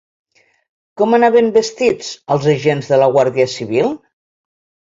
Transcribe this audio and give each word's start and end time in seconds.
Com 1.01 1.13
anaven 1.17 1.51
vestits 1.59 2.09
els 2.37 2.49
agents 2.55 2.91
de 2.95 3.01
la 3.05 3.13
Guàrdia 3.19 3.49
Civil? 3.61 3.95